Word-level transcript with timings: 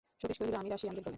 সতীশ 0.21 0.37
কহিল, 0.39 0.55
আমি 0.55 0.69
রাশিয়ানের 0.69 0.97
দলে। 0.97 1.09